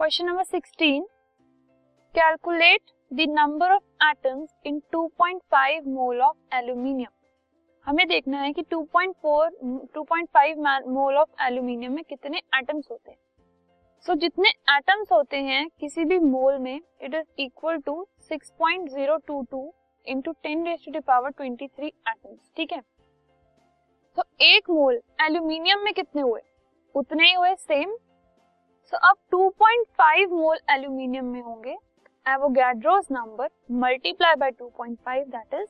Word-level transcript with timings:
Question 0.00 0.26
number 0.26 0.44
16 0.44 1.02
calculate 2.14 2.80
the 3.12 3.24
number 3.28 3.72
of 3.72 3.82
atoms 4.04 4.48
in 4.66 4.80
2.5 4.94 5.86
mole 5.86 6.20
of 6.20 6.36
aluminium 6.54 7.10
हमें 7.86 8.08
देखना 8.08 8.40
है 8.40 8.52
कि 8.52 8.62
2.4 8.62 9.50
2.5 9.96 10.88
मोल 10.88 11.16
ऑफ़ 11.16 11.44
एल्यूमिनियम 11.46 11.92
में 11.92 12.02
कितने 12.04 12.38
एटम्स 12.38 12.88
होते 12.90 13.10
हैं। 13.10 13.18
सो 14.06 14.12
so, 14.12 14.18
जितने 14.20 14.48
एटम्स 14.48 15.12
होते 15.12 15.36
हैं 15.36 15.68
किसी 15.80 16.04
भी 16.04 16.18
मोल 16.18 16.58
में 16.58 16.76
it 16.76 17.14
is 17.14 17.42
equal 17.42 17.76
to 17.76 18.06
6.022 18.32 19.70
into 20.06 20.32
10 20.32 20.66
raise 20.66 20.92
to 20.92 21.00
power 21.00 21.30
23 21.30 21.84
atoms 21.84 22.52
ठीक 22.56 22.72
है? 22.72 22.82
तो 24.16 24.22
एक 24.42 24.70
मोल 24.70 25.00
एल्यूमिनियम 25.20 25.84
में 25.84 25.94
कितने 25.94 26.22
हुए? 26.22 26.40
उतने 26.94 27.28
ही 27.28 27.34
हुए 27.34 27.54
सेम 27.54 27.96
सो 28.92 28.96
so, 28.96 29.02
अब 29.04 29.16
2.5 29.34 30.30
मोल 30.30 30.58
एल्यूमिनियम 30.70 31.24
में 31.24 31.42
होंगे 31.42 31.74
Avogadro's 32.26 33.06
number 33.12 33.48
multiply 33.82 34.34
by 34.34 34.50
2.5 34.52 35.26
that 35.26 35.54
is 35.54 35.66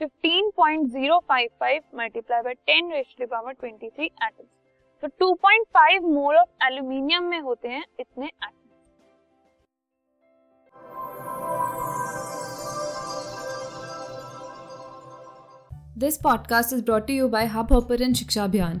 15.055 0.00 1.80
multiply 1.94 2.42
by 2.42 2.54
10 2.70 2.92
raise 2.92 3.14
to 3.18 3.26
power 3.26 3.54
23 3.64 4.00
atoms 4.00 4.46
तो 5.02 5.08
2.5 5.26 6.08
मोल 6.14 6.36
ऑफ़ 6.36 6.66
एल्यूमिनियम 6.66 7.24
में 7.24 7.40
होते 7.40 7.68
हैं 7.68 7.84
इतने 8.00 8.26
atoms 8.26 8.60
this 15.98 16.18
podcast 16.22 16.72
is 16.72 16.84
brought 16.84 17.10
you 17.10 17.28
by 17.28 17.46
Hubhopper 17.72 18.12
Shiksha 18.14 18.44
Abhiyan 18.44 18.80